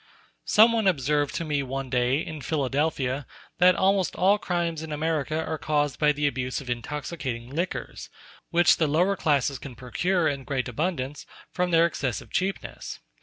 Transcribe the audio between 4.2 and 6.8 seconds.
crimes in America are caused by the abuse of